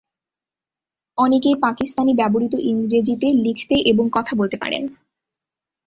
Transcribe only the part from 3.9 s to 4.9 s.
এবং কথা বলতে পারেন।